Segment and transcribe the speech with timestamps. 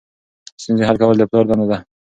[0.61, 1.77] ستونزې حل کول د پلار دنده ده.